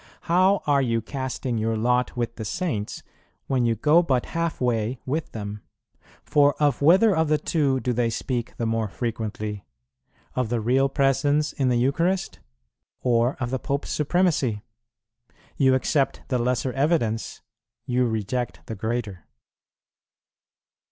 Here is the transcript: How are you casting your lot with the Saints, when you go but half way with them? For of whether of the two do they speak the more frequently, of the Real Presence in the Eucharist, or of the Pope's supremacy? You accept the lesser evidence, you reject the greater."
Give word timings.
How 0.21 0.63
are 0.65 0.81
you 0.81 0.99
casting 0.99 1.59
your 1.59 1.77
lot 1.77 2.17
with 2.17 2.37
the 2.37 2.43
Saints, 2.43 3.03
when 3.45 3.65
you 3.65 3.75
go 3.75 4.01
but 4.01 4.25
half 4.33 4.59
way 4.59 4.97
with 5.05 5.31
them? 5.31 5.61
For 6.23 6.55
of 6.59 6.81
whether 6.81 7.15
of 7.15 7.27
the 7.27 7.37
two 7.37 7.79
do 7.79 7.93
they 7.93 8.09
speak 8.09 8.57
the 8.57 8.65
more 8.65 8.87
frequently, 8.87 9.63
of 10.35 10.49
the 10.49 10.59
Real 10.59 10.89
Presence 10.89 11.53
in 11.53 11.69
the 11.69 11.77
Eucharist, 11.77 12.39
or 13.01 13.35
of 13.39 13.51
the 13.51 13.59
Pope's 13.59 13.91
supremacy? 13.91 14.63
You 15.55 15.75
accept 15.75 16.21
the 16.29 16.39
lesser 16.39 16.73
evidence, 16.73 17.43
you 17.85 18.07
reject 18.07 18.61
the 18.65 18.73
greater." 18.75 19.27